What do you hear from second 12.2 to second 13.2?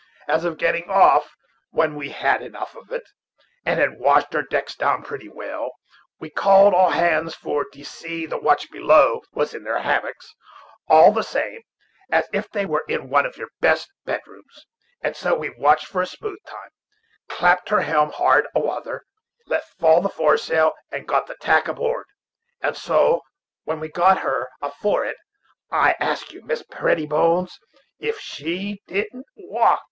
if they were in